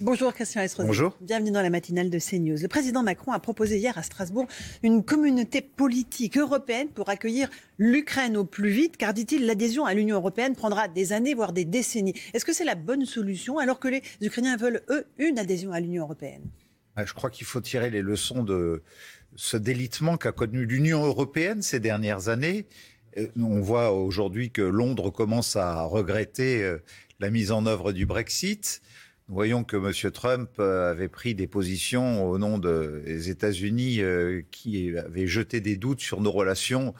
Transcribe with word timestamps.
Bonjour 0.00 0.34
Christian 0.34 0.60
Estrosi. 0.60 0.88
Bonjour. 0.88 1.16
Bienvenue 1.22 1.52
dans 1.52 1.62
la 1.62 1.70
matinale 1.70 2.10
de 2.10 2.18
CNews. 2.18 2.58
Le 2.60 2.68
président 2.68 3.02
Macron 3.02 3.32
a 3.32 3.38
proposé 3.38 3.78
hier 3.78 3.96
à 3.96 4.02
Strasbourg 4.02 4.46
une 4.82 5.02
communauté 5.02 5.62
politique 5.62 6.36
européenne 6.36 6.88
pour 6.88 7.08
accueillir 7.08 7.48
l'Ukraine 7.78 8.36
au 8.36 8.44
plus 8.44 8.68
vite, 8.68 8.98
car 8.98 9.14
dit-il, 9.14 9.46
l'adhésion 9.46 9.86
à 9.86 9.94
l'Union 9.94 10.16
européenne 10.16 10.54
prendra 10.54 10.86
des 10.88 11.14
années, 11.14 11.32
voire 11.32 11.54
des 11.54 11.64
décennies. 11.64 12.12
Est-ce 12.34 12.44
que 12.44 12.52
c'est 12.52 12.66
la 12.66 12.74
bonne 12.74 13.06
solution 13.06 13.58
alors 13.58 13.80
que 13.80 13.88
les 13.88 14.02
Ukrainiens 14.20 14.58
veulent, 14.58 14.82
eux, 14.90 15.06
une 15.16 15.38
adhésion 15.38 15.72
à 15.72 15.80
l'Union 15.80 16.02
européenne? 16.02 16.42
Je 17.02 17.14
crois 17.14 17.30
qu'il 17.30 17.46
faut 17.46 17.62
tirer 17.62 17.88
les 17.88 18.02
leçons 18.02 18.42
de 18.42 18.82
ce 19.34 19.56
délitement 19.56 20.18
qu'a 20.18 20.32
connu 20.32 20.66
l'Union 20.66 21.06
européenne 21.06 21.62
ces 21.62 21.80
dernières 21.80 22.28
années. 22.28 22.66
Euh, 23.16 23.28
on 23.38 23.62
voit 23.62 23.92
aujourd'hui 23.92 24.50
que 24.50 24.60
Londres 24.60 25.08
commence 25.08 25.56
à 25.56 25.84
regretter 25.84 26.62
euh, 26.62 26.82
la 27.18 27.30
mise 27.30 27.50
en 27.50 27.64
œuvre 27.64 27.92
du 27.92 28.04
Brexit. 28.04 28.82
Nous 29.28 29.34
voyons 29.34 29.64
que 29.64 29.76
M. 29.76 30.12
Trump 30.12 30.50
euh, 30.58 30.90
avait 30.90 31.08
pris 31.08 31.34
des 31.34 31.46
positions 31.46 32.24
au 32.28 32.38
nom 32.38 32.58
des 32.58 33.28
États-Unis 33.30 34.00
qui 34.50 34.96
avaient 34.96 35.26
jeté 35.26 35.60
des 35.60 35.76
doutes 35.76 36.00
sur 36.00 36.20
nos 36.20 36.32
relations 36.32 36.94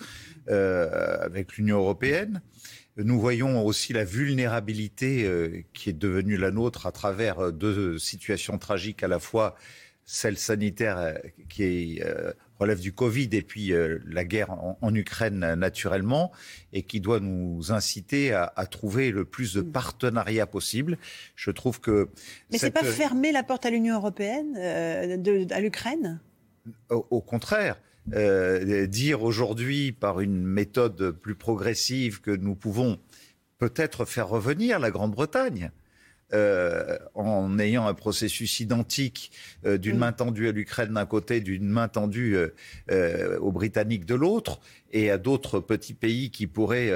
avec 0.49 1.57
l'Union 1.57 1.79
européenne. 1.79 2.41
Nous 2.97 3.19
voyons 3.21 3.65
aussi 3.65 3.93
la 3.93 4.05
vulnérabilité 4.05 5.67
qui 5.73 5.91
est 5.91 5.93
devenue 5.93 6.37
la 6.37 6.51
nôtre 6.51 6.87
à 6.87 6.93
travers 6.93 7.53
deux 7.53 7.99
situations 7.99 8.59
tragiques 8.59 9.03
à 9.03 9.09
la 9.09 9.19
fois 9.19 9.57
celle 10.07 10.39
sanitaire 10.39 10.99
euh, 10.99 11.15
qui 11.49 12.01
euh, 12.03 12.33
relève 12.59 12.81
du 12.81 12.93
Covid 12.93 13.29
et 13.33 13.43
puis 13.43 13.73
euh, 13.73 13.99
la 14.07 14.25
guerre 14.25 14.51
en, 14.51 14.95
Ukraine 14.95 15.55
naturellement, 15.55 16.33
et 16.73 16.83
qui 16.83 17.01
doit 17.01 17.21
nous 17.21 17.73
inciter 17.73 18.33
à, 18.33 18.67
trouver 18.71 19.11
le 19.11 19.25
plus 19.25 19.55
de 19.55 19.63
mm. 19.63 19.73
partenariats 19.73 20.47
possible. 20.47 20.99
Je 21.35 21.51
trouve 21.51 21.81
que... 21.81 22.09
Mais 22.51 22.59
c'est 22.59 22.71
pas 22.71 22.85
fermer 22.85 23.33
la 23.33 23.43
porte 23.43 23.67
à 23.67 23.71
l'Union 23.71 23.97
européenne, 23.97 24.57
à 24.57 25.61
l'Ukraine? 25.61 26.21
Au, 26.89 27.21
contraire. 27.21 27.81
dire 28.07 29.23
aujourd'hui 29.23 29.93
par 29.93 30.21
une 30.21 30.43
méthode 30.45 31.11
plus 31.11 31.35
progressive 31.35 32.21
que 32.21 32.31
nous 32.31 32.55
pouvons 32.55 32.99
peut-être 33.59 34.05
faire 34.05 34.29
revenir 34.29 34.79
la 34.79 34.91
Grande-Bretagne 34.91 35.71
euh, 36.33 36.99
en 37.15 37.57
ayant 37.61 37.87
un 37.87 37.95
processus 37.95 38.59
identique 38.59 39.31
euh, 39.65 39.79
d'une 39.79 39.97
main 39.97 40.11
tendue 40.11 40.49
à 40.49 40.53
l'Ukraine 40.53 40.95
d'un 40.95 41.07
côté, 41.07 41.41
d'une 41.41 41.69
main 41.69 41.87
tendue 41.87 42.37
euh, 42.91 43.39
aux 43.39 43.53
Britanniques 43.53 44.07
de 44.07 44.17
l'autre, 44.17 44.59
et 44.93 45.11
à 45.11 45.19
d'autres 45.19 45.61
petits 45.61 45.95
pays 45.95 46.31
qui 46.31 46.49
pourraient 46.49 46.93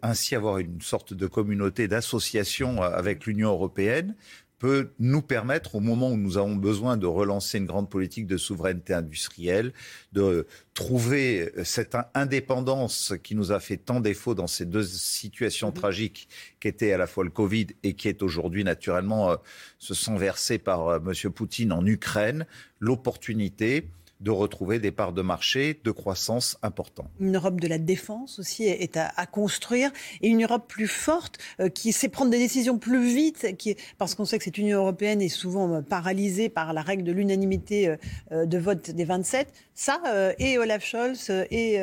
ainsi 0.00 0.34
avoir 0.34 0.58
une 0.58 0.80
sorte 0.80 1.12
de 1.12 1.26
communauté 1.26 1.86
d'association 1.88 2.82
avec 2.82 3.26
l'Union 3.26 3.50
européenne 3.50 4.14
peut 4.58 4.92
nous 4.98 5.20
permettre, 5.20 5.74
au 5.74 5.80
moment 5.80 6.10
où 6.10 6.16
nous 6.16 6.38
avons 6.38 6.56
besoin 6.56 6.96
de 6.96 7.06
relancer 7.06 7.58
une 7.58 7.66
grande 7.66 7.90
politique 7.90 8.26
de 8.26 8.36
souveraineté 8.36 8.94
industrielle, 8.94 9.72
de 10.12 10.46
trouver 10.72 11.52
cette 11.64 11.96
indépendance 12.14 13.14
qui 13.22 13.34
nous 13.34 13.52
a 13.52 13.60
fait 13.60 13.76
tant 13.76 14.00
défaut 14.00 14.34
dans 14.34 14.46
ces 14.46 14.64
deux 14.64 14.82
situations 14.82 15.70
mmh. 15.70 15.74
tragiques 15.74 16.28
qu'étaient 16.60 16.92
à 16.92 16.98
la 16.98 17.06
fois 17.06 17.24
le 17.24 17.30
Covid 17.30 17.66
et 17.82 17.94
qui 17.94 18.08
est 18.08 18.22
aujourd'hui 18.22 18.64
naturellement 18.64 19.30
euh, 19.30 19.36
se 19.78 19.94
sont 19.94 20.16
versées 20.16 20.58
par 20.58 20.88
euh, 20.88 20.98
M. 20.98 21.32
Poutine 21.32 21.72
en 21.72 21.84
Ukraine, 21.84 22.46
l'opportunité 22.80 23.88
de 24.20 24.30
retrouver 24.30 24.78
des 24.78 24.90
parts 24.90 25.12
de 25.12 25.22
marché 25.22 25.80
de 25.84 25.90
croissance 25.90 26.56
importantes. 26.62 27.10
Une 27.20 27.36
Europe 27.36 27.60
de 27.60 27.68
la 27.68 27.78
défense 27.78 28.38
aussi 28.38 28.64
est 28.64 28.96
à, 28.96 29.26
construire 29.26 29.90
et 30.22 30.28
une 30.28 30.42
Europe 30.42 30.66
plus 30.68 30.88
forte 30.88 31.38
euh, 31.60 31.68
qui 31.68 31.92
sait 31.92 32.08
prendre 32.08 32.30
des 32.30 32.38
décisions 32.38 32.78
plus 32.78 33.06
vite, 33.06 33.56
qui, 33.58 33.76
parce 33.98 34.14
qu'on 34.14 34.24
sait 34.24 34.38
que 34.38 34.44
cette 34.44 34.58
Union 34.58 34.78
européenne 34.78 35.20
est 35.20 35.28
souvent 35.28 35.70
euh, 35.74 35.80
paralysée 35.82 36.48
par 36.48 36.72
la 36.72 36.82
règle 36.82 37.04
de 37.04 37.12
l'unanimité 37.12 37.96
euh, 38.32 38.46
de 38.46 38.58
vote 38.58 38.90
des 38.90 39.04
27. 39.04 39.52
Ça, 39.74 40.00
et 40.38 40.56
Olaf 40.56 40.82
Scholz 40.82 41.30
et 41.50 41.74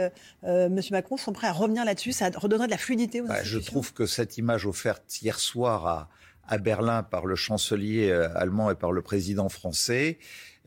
M. 0.43 0.81
Macron 0.89 1.15
sont 1.15 1.31
prêts 1.31 1.45
à 1.45 1.51
revenir 1.51 1.85
là-dessus. 1.85 2.11
Ça 2.11 2.31
redonnerait 2.35 2.65
de 2.65 2.71
la 2.71 2.79
fluidité 2.79 3.21
aux 3.21 3.27
bah, 3.27 3.43
Je 3.43 3.59
trouve 3.59 3.93
que 3.93 4.07
cette 4.07 4.39
image 4.39 4.65
offerte 4.65 5.21
hier 5.21 5.37
soir 5.39 5.85
à, 5.85 6.09
à 6.47 6.57
Berlin 6.57 7.03
par 7.03 7.25
le 7.25 7.35
chancelier 7.35 8.11
allemand 8.11 8.69
et 8.69 8.75
par 8.75 8.91
le 8.91 9.01
président 9.01 9.49
français 9.49 10.17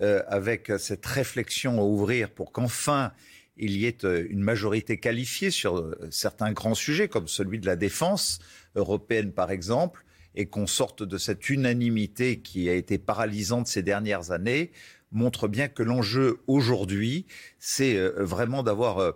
euh, 0.02 0.22
avec 0.28 0.70
cette 0.78 1.06
réflexion 1.06 1.80
à 1.80 1.82
ouvrir 1.82 2.28
pour 2.28 2.52
qu'enfin 2.52 3.12
il 3.56 3.78
y 3.78 3.86
ait 3.86 4.04
euh, 4.04 4.26
une 4.28 4.42
majorité 4.42 4.98
qualifiée 4.98 5.50
sur 5.50 5.78
euh, 5.78 5.96
certains 6.10 6.52
grands 6.52 6.74
sujets, 6.74 7.08
comme 7.08 7.28
celui 7.28 7.58
de 7.60 7.64
la 7.64 7.76
défense 7.76 8.38
européenne 8.74 9.32
par 9.32 9.50
exemple, 9.50 10.04
et 10.34 10.44
qu'on 10.44 10.66
sorte 10.66 11.02
de 11.02 11.16
cette 11.16 11.48
unanimité 11.48 12.40
qui 12.40 12.68
a 12.68 12.74
été 12.74 12.98
paralysante 12.98 13.68
ces 13.68 13.82
dernières 13.82 14.32
années, 14.32 14.70
montre 15.12 15.48
bien 15.48 15.68
que 15.68 15.82
l'enjeu 15.82 16.40
aujourd'hui, 16.46 17.24
c'est 17.58 17.98
vraiment 18.18 18.62
d'avoir 18.62 19.14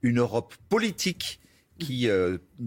une 0.00 0.20
Europe 0.20 0.54
politique 0.70 1.41
qui 1.78 2.08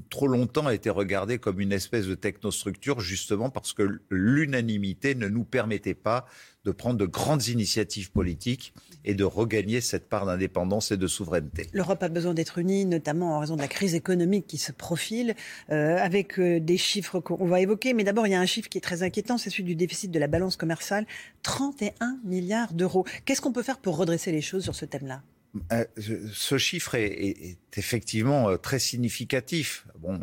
trop 0.09 0.27
longtemps 0.27 0.67
a 0.67 0.73
été 0.73 0.89
regardée 0.89 1.37
comme 1.37 1.59
une 1.59 1.71
espèce 1.71 2.05
de 2.05 2.15
technostructure, 2.15 2.99
justement 2.99 3.49
parce 3.49 3.73
que 3.73 4.01
l'unanimité 4.09 5.15
ne 5.15 5.27
nous 5.27 5.43
permettait 5.43 5.93
pas 5.93 6.25
de 6.65 6.71
prendre 6.71 6.97
de 6.97 7.05
grandes 7.05 7.47
initiatives 7.47 8.11
politiques 8.11 8.73
et 9.05 9.13
de 9.13 9.23
regagner 9.23 9.81
cette 9.81 10.09
part 10.09 10.25
d'indépendance 10.25 10.91
et 10.91 10.97
de 10.97 11.07
souveraineté. 11.07 11.67
L'Europe 11.73 12.01
a 12.01 12.09
besoin 12.09 12.33
d'être 12.33 12.57
unie, 12.57 12.85
notamment 12.85 13.37
en 13.37 13.39
raison 13.39 13.55
de 13.55 13.61
la 13.61 13.67
crise 13.67 13.93
économique 13.93 14.47
qui 14.47 14.57
se 14.57 14.71
profile, 14.71 15.35
euh, 15.69 15.97
avec 15.97 16.39
euh, 16.39 16.59
des 16.59 16.77
chiffres 16.77 17.19
qu'on 17.19 17.45
va 17.45 17.61
évoquer. 17.61 17.93
Mais 17.93 18.03
d'abord, 18.03 18.25
il 18.25 18.31
y 18.31 18.35
a 18.35 18.41
un 18.41 18.47
chiffre 18.47 18.67
qui 18.67 18.79
est 18.79 18.81
très 18.81 19.03
inquiétant, 19.03 19.37
c'est 19.37 19.51
celui 19.51 19.63
du 19.63 19.75
déficit 19.75 20.09
de 20.09 20.19
la 20.19 20.27
balance 20.27 20.57
commerciale, 20.57 21.05
31 21.43 22.17
milliards 22.25 22.73
d'euros. 22.73 23.05
Qu'est-ce 23.25 23.41
qu'on 23.41 23.53
peut 23.53 23.63
faire 23.63 23.77
pour 23.77 23.97
redresser 23.97 24.31
les 24.31 24.41
choses 24.41 24.63
sur 24.63 24.75
ce 24.75 24.85
thème-là? 24.85 25.21
Euh, 25.71 25.85
ce 26.33 26.57
chiffre 26.57 26.95
est, 26.95 27.57
effectivement 27.77 28.57
très 28.57 28.79
significatif. 28.79 29.85
Bon, 29.99 30.19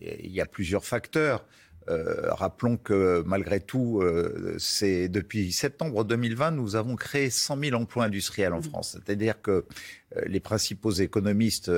il 0.00 0.30
y 0.30 0.40
a 0.40 0.46
plusieurs 0.46 0.84
facteurs. 0.84 1.44
Euh, 1.88 2.32
rappelons 2.32 2.76
que 2.76 3.22
malgré 3.26 3.60
tout, 3.60 4.00
euh, 4.00 4.56
c'est 4.58 5.08
depuis 5.08 5.52
septembre 5.52 6.04
2020, 6.04 6.52
nous 6.52 6.76
avons 6.76 6.96
créé 6.96 7.28
100 7.28 7.58
000 7.58 7.80
emplois 7.80 8.04
industriels 8.04 8.52
en 8.52 8.60
mmh. 8.60 8.64
France. 8.64 8.98
C'est-à-dire 9.04 9.40
que 9.42 9.64
euh, 10.16 10.22
les 10.26 10.40
principaux 10.40 10.92
économistes 10.92 11.70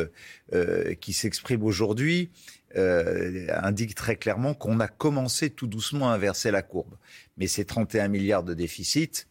qui 1.01 1.13
s'expriment 1.13 1.65
aujourd'hui 1.65 2.31
indiquent 2.77 3.95
très 3.95 4.17
clairement 4.17 4.55
qu'on 4.55 4.81
a 4.81 4.89
commencé 4.89 5.51
tout 5.51 5.67
doucement 5.67 6.11
à 6.11 6.15
inverser 6.15 6.51
la 6.51 6.63
courbe. 6.63 6.95
Mais 7.37 7.47
ces 7.47 7.65
31 7.65 8.09
milliards 8.09 8.43
de 8.43 8.55
déficit 8.55 9.29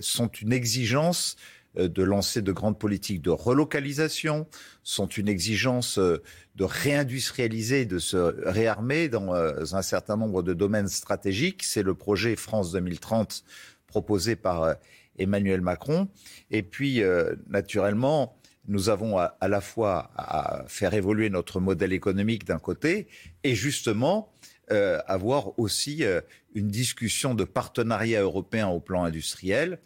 sont 0.00 0.28
une 0.28 0.52
exigence 0.52 1.36
euh, 1.36 1.63
de 1.76 2.02
lancer 2.02 2.42
de 2.42 2.52
grandes 2.52 2.78
politiques 2.78 3.22
de 3.22 3.30
relocalisation, 3.30 4.46
sont 4.82 5.06
une 5.06 5.28
exigence 5.28 5.98
euh, 5.98 6.22
de 6.56 6.64
réindustrialiser, 6.64 7.84
de 7.84 7.98
se 7.98 8.16
réarmer 8.16 9.08
dans 9.08 9.34
euh, 9.34 9.64
un 9.72 9.82
certain 9.82 10.16
nombre 10.16 10.42
de 10.42 10.54
domaines 10.54 10.88
stratégiques. 10.88 11.62
C'est 11.62 11.82
le 11.82 11.94
projet 11.94 12.36
France 12.36 12.72
2030 12.72 13.44
proposé 13.86 14.36
par 14.36 14.74
Emmanuel 15.18 15.60
Macron. 15.60 16.08
Et 16.50 16.64
puis, 16.64 17.00
naturellement, 17.46 18.36
nous 18.66 18.88
avons 18.88 19.18
à, 19.18 19.36
la 19.46 19.60
fois 19.60 20.10
à 20.16 20.64
faire 20.66 20.94
évoluer 20.94 21.30
notre 21.30 21.60
modèle 21.60 21.92
économique 21.92 22.44
d'un 22.44 22.58
côté 22.58 23.06
et 23.44 23.54
justement 23.54 24.32
avoir 24.68 25.56
aussi 25.60 26.02
une 26.56 26.68
discussion 26.68 27.36
de 27.36 27.44
partenariat 27.44 28.22
européen 28.22 28.66
au 28.66 28.80
plan 28.80 29.04
industriel 29.04 29.74
euh, 29.74 29.76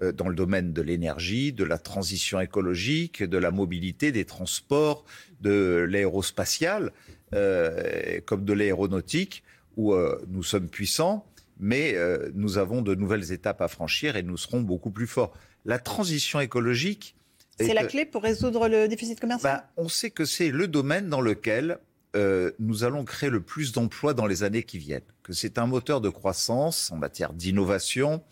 dans 0.00 0.28
le 0.28 0.34
domaine 0.34 0.72
de 0.72 0.82
l'énergie, 0.82 1.52
de 1.52 1.64
la 1.64 1.78
transition 1.78 2.40
écologique, 2.40 3.22
de 3.22 3.38
la 3.38 3.50
mobilité, 3.50 4.12
des 4.12 4.24
transports, 4.24 5.04
de 5.40 5.86
l'aérospatial, 5.88 6.92
euh, 7.34 8.20
comme 8.26 8.44
de 8.44 8.52
l'aéronautique, 8.52 9.42
où 9.76 9.94
euh, 9.94 10.22
nous 10.28 10.42
sommes 10.42 10.68
puissants, 10.68 11.26
mais 11.58 11.96
nous 12.34 12.58
avons 12.58 12.82
de 12.82 12.94
nouvelles 12.94 13.32
étapes 13.32 13.62
à 13.62 13.68
franchir 13.68 14.16
et 14.16 14.22
nous 14.22 14.36
serons 14.36 14.60
beaucoup 14.60 14.90
plus 14.90 15.06
forts. 15.06 15.32
La 15.64 15.78
transition 15.78 16.40
écologique... 16.40 17.16
C'est 17.58 17.72
la 17.72 17.86
clé 17.86 18.04
pour 18.04 18.22
résoudre 18.22 18.68
le 18.68 18.86
déficit 18.86 19.18
commercial? 19.18 19.64
ben, 19.64 19.82
On 19.82 19.88
sait 19.88 20.10
que 20.10 20.26
c'est 20.26 20.50
le 20.50 20.68
domaine 20.68 21.08
dans 21.08 21.22
lequel 21.22 21.78
nous 22.14 22.84
allons 22.84 23.04
créer 23.04 23.30
le 23.30 23.40
plus 23.40 23.72
d'emplois 23.72 24.14
dans 24.14 24.26
les 24.26 24.42
années 24.42 24.62
qui 24.62 24.78
viennent, 24.78 25.02
que 25.22 25.32
c'est 25.32 25.58
un 25.58 25.66
moteur 25.66 26.00
de 26.00 26.08
croissance 26.08 26.90
en 26.90 26.96
matière 26.96 27.32
d'innovation 27.32 28.22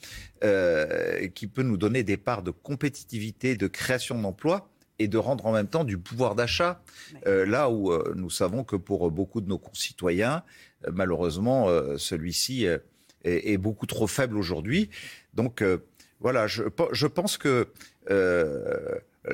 qui 0.41 1.47
peut 1.47 1.63
nous 1.63 1.77
donner 1.77 2.03
des 2.03 2.17
parts 2.17 2.43
de 2.43 2.51
compétitivité, 2.51 3.57
de 3.57 3.67
création 3.67 4.21
d'emplois 4.21 4.69
et 4.99 5.09
de 5.09 5.19
rendre 5.19 5.45
en 5.47 5.53
même 5.53 5.67
temps 5.67 5.85
du 5.85 5.99
pouvoir 5.99 6.35
d'achat, 6.35 6.81
là 7.27 7.69
où 7.69 7.93
nous 8.15 8.31
savons 8.31 8.65
que 8.65 8.77
pour 8.77 9.11
beaucoup 9.11 9.41
de 9.41 9.49
nos 9.49 9.59
concitoyens, 9.59 10.45
malheureusement, 10.91 11.69
celui-ci 11.99 12.67
est, 13.25 13.59
beaucoup 13.59 13.87
trop 13.87 14.07
faible 14.07 14.39
aujourd'hui. 14.39 14.89
Donc 15.35 15.63
voilà, 16.21 16.47
je, 16.47 16.63
je 16.93 17.07
pense 17.07 17.37
que 17.37 17.69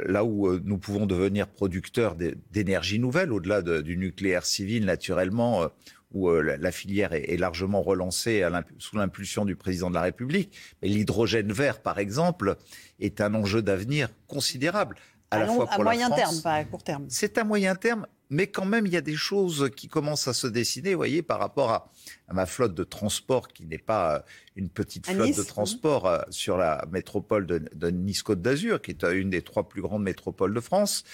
là 0.07 0.25
où 0.25 0.47
euh, 0.47 0.61
nous 0.65 0.79
pouvons 0.79 1.07
devenir 1.07 1.49
producteurs 1.49 2.17
d'énergie 2.51 2.99
nouvelle, 2.99 3.33
au-delà 3.33 3.63
du 3.63 3.97
nucléaire 3.97 4.47
civil, 4.47 4.85
naturellement, 4.85 5.63
euh, 5.63 5.69
où 6.13 6.29
euh, 6.29 6.57
la 6.59 6.73
filière 6.73 7.13
est, 7.13 7.37
largement 7.37 7.83
relancée 7.83 8.47
sous 8.79 8.97
l'impulsion 8.97 9.45
du 9.45 9.57
président 9.57 9.91
de 9.91 9.95
la 9.95 10.03
République. 10.03 10.57
Mais 10.83 10.89
l'hydrogène 10.89 11.53
vert, 11.53 11.81
par 11.81 11.99
exemple, 11.99 12.57
est 12.99 13.21
un 13.21 13.35
enjeu 13.35 13.63
d'avenir 13.63 14.09
considérable. 14.27 14.97
À, 15.31 15.39
la 15.41 15.47
fois 15.47 15.67
pour 15.67 15.81
à 15.81 15.85
moyen 15.85 16.11
terme, 16.11 16.43
pas 16.43 16.55
à 16.55 16.65
court 16.65 16.83
terme. 16.83 17.07
C'est 17.09 17.39
à 17.39 17.45
moyen 17.45 17.77
terme, 17.77 18.07
mais 18.31 18.47
quand 18.47 18.65
même, 18.65 18.87
il 18.87 18.93
y 18.93 18.97
a 18.97 19.01
des 19.01 19.17
choses 19.17 19.71
qui 19.77 19.89
commencent 19.89 20.29
à 20.29 20.33
se 20.33 20.47
dessiner, 20.47 20.93
vous 20.93 20.99
voyez, 20.99 21.21
par 21.21 21.41
rapport 21.41 21.71
à, 21.71 21.93
ma 22.33 22.47
flotte 22.47 22.75
de 22.75 22.85
transport, 22.85 23.49
qui 23.49 23.67
n'est 23.67 23.77
pas 23.77 24.15
euh, 24.15 24.21
une 24.55 24.69
petite 24.69 25.11
flotte 25.11 25.37
de 25.37 25.43
transport 25.43 26.07
euh, 26.07 26.21
sur 26.31 26.57
la 26.57 26.87
métropole 26.93 27.45
de, 27.45 27.91
Nice-Côte 27.91 28.41
d'Azur, 28.41 28.81
qui 28.81 28.93
est 28.93 29.03
euh, 29.03 29.21
une 29.21 29.31
des 29.31 29.43
trois 29.43 29.69
plus 29.69 29.83
grandes 29.83 30.05
métropoles 30.05 30.55
de 30.55 30.61
France. 30.61 31.05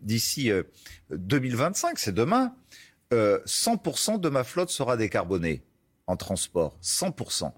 D'ici 0.00 0.50
2025, 1.10 1.98
c'est 1.98 2.14
demain, 2.14 2.54
100% 3.12 4.18
de 4.18 4.28
ma 4.30 4.44
flotte 4.44 4.70
sera 4.70 4.96
décarbonée 4.96 5.62
en 6.06 6.16
transport. 6.16 6.78
100%. 6.82 7.52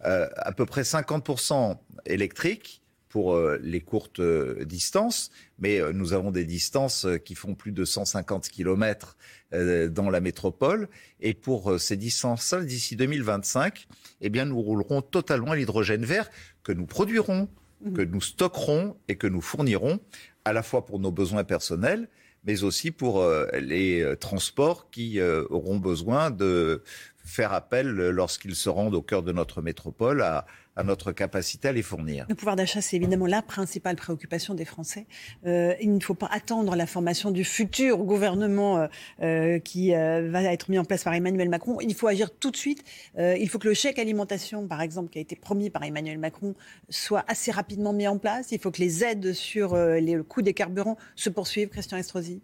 à 0.00 0.52
peu 0.52 0.66
près 0.66 0.82
50% 0.82 1.78
électrique 2.06 2.82
pour 3.08 3.34
euh, 3.34 3.58
les 3.62 3.80
courtes 3.80 4.20
euh, 4.20 4.64
distances, 4.64 5.30
mais 5.58 5.80
euh, 5.80 5.92
nous 5.92 6.12
avons 6.12 6.30
des 6.30 6.44
distances 6.44 7.06
qui 7.24 7.34
font 7.34 7.54
plus 7.54 7.72
de 7.72 7.84
150 7.84 8.48
km 8.48 9.16
dans 9.50 10.10
la 10.10 10.20
métropole. 10.20 10.90
Et 11.20 11.32
pour 11.32 11.80
ces 11.80 11.96
distances-là, 11.96 12.64
d'ici 12.64 12.96
2025, 12.96 13.88
eh 14.20 14.28
bien, 14.28 14.44
nous 14.44 14.60
roulerons 14.60 15.00
totalement 15.00 15.52
à 15.52 15.56
l'hydrogène 15.56 16.04
vert 16.04 16.28
que 16.62 16.72
nous 16.72 16.84
produirons, 16.84 17.48
mmh. 17.80 17.92
que 17.94 18.02
nous 18.02 18.20
stockerons 18.20 18.98
et 19.08 19.16
que 19.16 19.26
nous 19.26 19.40
fournirons, 19.40 20.00
à 20.44 20.52
la 20.52 20.62
fois 20.62 20.84
pour 20.84 20.98
nos 20.98 21.10
besoins 21.10 21.44
personnels, 21.44 22.08
mais 22.44 22.62
aussi 22.62 22.90
pour 22.90 23.26
les 23.58 24.14
transports 24.20 24.90
qui 24.90 25.20
auront 25.20 25.78
besoin 25.78 26.30
de 26.30 26.82
faire 27.24 27.52
appel 27.52 27.88
lorsqu'ils 27.88 28.54
se 28.54 28.68
rendent 28.68 28.94
au 28.94 29.02
cœur 29.02 29.22
de 29.22 29.32
notre 29.32 29.62
métropole 29.62 30.22
à, 30.22 30.46
à 30.78 30.84
notre 30.84 31.10
capacité 31.10 31.68
à 31.68 31.72
les 31.72 31.82
fournir. 31.82 32.24
Le 32.28 32.36
pouvoir 32.36 32.54
d'achat, 32.54 32.80
c'est 32.80 32.96
évidemment 32.96 33.26
la 33.26 33.42
principale 33.42 33.96
préoccupation 33.96 34.54
des 34.54 34.64
Français. 34.64 35.06
Euh, 35.44 35.74
il 35.80 35.92
ne 35.92 36.00
faut 36.00 36.14
pas 36.14 36.28
attendre 36.30 36.76
la 36.76 36.86
formation 36.86 37.32
du 37.32 37.42
futur 37.42 37.98
gouvernement 37.98 38.78
euh, 38.78 38.86
euh 39.22 39.58
qui 39.58 39.92
euh, 39.92 40.30
va 40.30 40.44
être 40.44 40.70
mis 40.70 40.78
en 40.78 40.84
place 40.84 41.02
par 41.02 41.14
Emmanuel 41.14 41.48
Macron. 41.48 41.80
Il 41.80 41.94
faut 41.94 42.06
agir 42.06 42.30
tout 42.30 42.52
de 42.52 42.56
suite. 42.56 42.84
Il 43.18 43.48
faut 43.48 43.58
que 43.58 43.66
le 43.66 43.74
chèque 43.74 43.98
alimentation, 43.98 44.68
par 44.68 44.80
exemple, 44.80 45.10
qui 45.10 45.18
a 45.18 45.20
été 45.20 45.34
promis 45.34 45.68
par 45.68 45.82
Emmanuel 45.82 46.18
Macron, 46.18 46.54
soit 46.88 47.24
assez 47.26 47.50
rapidement 47.50 47.92
mis 47.92 48.06
en 48.06 48.18
place. 48.18 48.52
Il 48.52 48.60
faut 48.60 48.70
que 48.70 48.80
les 48.80 49.02
aides 49.02 49.32
sur 49.32 49.76
les 49.76 50.16
coûts 50.28 50.42
des 50.42 50.54
carburants 50.54 50.96
se 51.16 51.28
poursuivent. 51.28 51.68
Christian 51.70 51.98
Estrosi. 51.98 52.40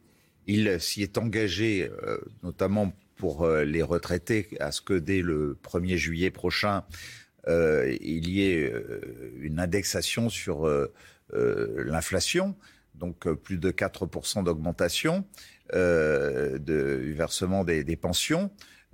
Il 0.48 0.80
s'y 0.80 1.02
est 1.02 1.18
engagé, 1.18 1.88
notamment 2.42 2.92
pour 3.16 3.46
les 3.46 3.82
retraités, 3.82 4.48
à 4.58 4.72
ce 4.72 4.80
que 4.80 4.94
dès 4.94 5.22
le 5.22 5.56
1er 5.62 5.96
juillet 5.96 6.30
prochain, 6.30 6.82
euh, 7.48 7.96
il 8.00 8.28
y 8.28 8.50
ait 8.50 8.72
euh, 8.72 9.00
une 9.40 9.60
indexation 9.60 10.28
sur 10.28 10.66
euh, 10.66 10.92
l'inflation, 11.32 12.54
donc 12.94 13.28
plus 13.34 13.58
de 13.58 13.70
4% 13.70 14.44
d'augmentation 14.44 15.24
du 15.72 17.14
versement 17.14 17.64
des, 17.64 17.96
pensions. 17.96 18.50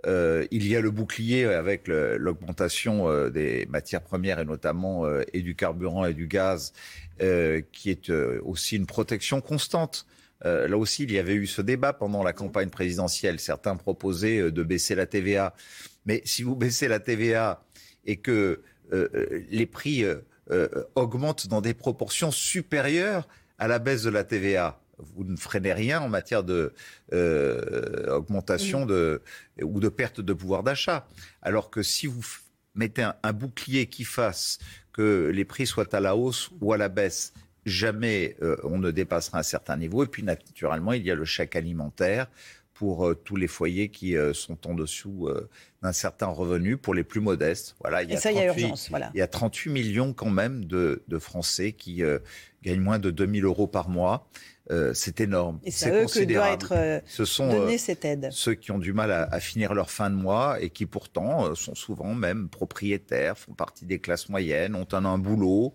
il 0.07 0.67
y 0.67 0.77
a 0.77 0.81
le 0.81 0.91
bouclier 0.91 1.45
avec 1.45 1.89
l'augmentation 1.89 3.29
des 3.29 3.67
matières 3.69 4.01
premières 4.01 4.39
et 4.39 4.45
notamment 4.45 5.05
et 5.35 5.43
du 5.43 5.55
carburant 5.57 6.07
et 6.07 6.15
du 6.15 6.29
gaz, 6.29 6.73
qui 7.19 7.91
est 7.91 8.11
aussi 8.11 8.77
une 8.77 8.87
protection 8.87 9.43
constante. 9.43 10.07
là 10.45 10.79
aussi, 10.79 11.03
il 11.03 11.13
y 11.13 11.19
avait 11.19 11.35
eu 11.35 11.47
ce 11.47 11.61
débat 11.61 11.93
pendant 11.93 12.23
la 12.23 12.33
campagne 12.33 12.71
présidentielle. 12.71 13.39
Certains 13.41 13.77
proposaient 13.77 14.51
de 14.51 14.63
baisser 14.63 14.95
la 14.95 15.05
TVA. 15.05 15.55
Mais 16.07 16.23
si 16.25 16.43
vous 16.45 16.57
baissez 16.57 16.89
la 16.89 17.01
TVA 17.01 17.63
et 18.05 18.17
que 18.17 18.63
euh, 18.93 19.09
euh, 19.15 19.45
les 19.51 19.67
prix 19.67 20.05
euh, 20.05 20.69
augmentent 20.95 21.47
dans 21.47 21.61
des 21.61 21.75
proportions 21.75 22.31
supérieures 22.31 23.29
à 23.59 23.69
la 23.69 23.79
baisse 23.79 24.03
de 24.03 24.11
la 24.11 24.25
TVA, 24.25 24.81
vous 24.99 25.25
ne 25.25 25.37
freinez 25.37 25.73
rien 25.73 26.01
en 26.01 26.09
matière 26.09 26.43
de 26.43 26.75
augmentation 28.11 28.85
de, 28.85 29.23
ou 29.63 29.81
de 29.81 29.89
perte 29.89 30.21
de 30.21 30.33
pouvoir 30.33 30.63
d'achat. 30.63 31.07
Alors 31.41 31.71
que 31.71 31.83
si 31.83 32.07
vous 32.07 32.23
mettez 32.75 33.09
un, 33.23 33.33
bouclier 33.33 33.87
qui 33.87 34.05
fasse 34.05 34.59
que 34.93 35.31
les 35.33 35.45
prix 35.45 35.67
soient 35.67 35.95
à 35.95 36.01
la 36.01 36.17
hausse 36.17 36.51
ou 36.61 36.73
à 36.73 36.77
la 36.77 36.89
baisse, 36.89 37.33
jamais 37.65 38.37
on 38.63 38.79
ne 38.79 38.91
dépassera 38.91 39.39
un 39.39 39.43
certain 39.43 39.77
niveau. 39.77 40.05
Et 40.05 40.07
puis 40.07 40.23
naturellement, 40.23 40.93
il 40.93 41.05
y 41.05 41.11
a 41.11 41.15
le 41.15 41.25
chèque 41.25 41.57
alimentaire 41.57 42.27
pour 42.81 43.07
euh, 43.07 43.15
tous 43.15 43.37
les 43.37 43.47
foyers 43.47 43.91
qui 43.91 44.17
euh, 44.17 44.33
sont 44.33 44.67
en 44.67 44.73
dessous 44.73 45.29
euh, 45.29 45.51
d'un 45.83 45.93
certain 45.93 46.29
revenu, 46.29 46.79
pour 46.79 46.95
les 46.95 47.05
plus 47.05 47.21
modestes. 47.21 47.77
Voilà, 47.83 48.03
il 48.03 48.11
y 48.11 48.15
a, 48.15 48.19
38, 48.19 48.31
il 48.31 48.37
y 48.37 48.41
a 48.41 48.47
urgence. 48.47 48.89
Voilà. 48.89 49.11
Il 49.13 49.19
y 49.19 49.23
a 49.23 49.27
38 49.27 49.71
millions 49.71 50.15
quand 50.15 50.31
même 50.31 50.65
de, 50.65 51.03
de 51.07 51.19
Français 51.19 51.73
qui 51.73 52.03
gagnent 52.63 52.81
moins 52.81 52.99
de 52.99 53.11
2000 53.11 53.45
euros 53.45 53.67
par 53.67 53.91
mois. 53.91 54.31
c'est 54.95 55.21
énorme. 55.21 55.61
Et 55.63 55.71
c'est 55.71 55.91
eux 55.91 56.07
que 56.07 56.25
doit 56.25 56.53
être 56.53 57.03
Ce 57.07 57.27
sont 57.27 57.69
cette 57.77 58.07
aide. 58.07 58.29
ceux 58.33 58.55
qui 58.55 58.71
ont 58.71 58.79
du 58.79 58.95
mal 58.95 59.13
à, 59.13 59.25
à, 59.25 59.41
finir 59.41 59.75
leur 59.75 59.91
fin 59.91 60.09
de 60.09 60.17
mois 60.17 60.59
et 60.59 60.71
qui 60.71 60.87
pourtant 60.87 61.55
sont 61.55 61.75
souvent 61.75 62.15
même 62.15 62.49
propriétaires, 62.49 63.37
font 63.37 63.53
partie 63.53 63.85
des 63.85 63.99
classes 63.99 64.31
moyennes, 64.31 64.75
ont 64.75 64.89
un, 64.93 65.05
un 65.05 65.19
boulot, 65.19 65.75